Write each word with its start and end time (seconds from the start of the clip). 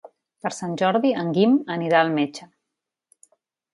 Per 0.45 0.51
Sant 0.59 0.71
Jordi 0.83 1.11
en 1.23 1.29
Guim 1.37 1.53
anirà 1.75 2.01
al 2.07 2.11
metge. 2.17 2.49